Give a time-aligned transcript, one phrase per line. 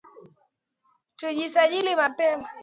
[1.17, 2.49] Tujisajili mapema